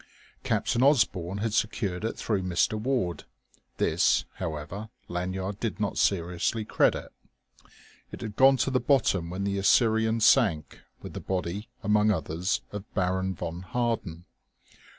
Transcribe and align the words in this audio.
Captain 0.43 0.81
Osborne 0.81 1.37
had 1.37 1.53
secured 1.53 2.03
it 2.03 2.17
through 2.17 2.41
Mr. 2.41 2.73
Warde. 2.73 3.25
This, 3.77 4.25
however, 4.37 4.89
Lanyard 5.07 5.59
did 5.59 5.79
not 5.79 5.99
seriously 5.99 6.65
credit. 6.65 7.11
It 8.11 8.21
had 8.21 8.35
gone 8.35 8.57
to 8.65 8.71
the 8.71 8.79
bottom 8.79 9.29
when 9.29 9.43
the 9.43 9.59
Assyrian 9.59 10.19
sank 10.19 10.79
with 11.03 11.13
the 11.13 11.19
body 11.19 11.69
among 11.83 12.09
others 12.09 12.61
of 12.71 12.91
Baron 12.95 13.35
von 13.35 13.61
Harden. 13.61 14.25